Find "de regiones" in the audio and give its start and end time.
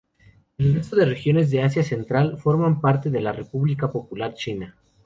0.95-1.51